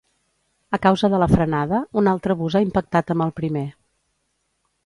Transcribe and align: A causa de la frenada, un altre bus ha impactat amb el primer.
A 0.77 0.79
causa 0.85 1.09
de 1.15 1.19
la 1.25 1.27
frenada, 1.33 1.81
un 2.03 2.11
altre 2.13 2.39
bus 2.41 2.57
ha 2.61 2.65
impactat 2.69 3.15
amb 3.17 3.27
el 3.27 3.35
primer. 3.43 3.67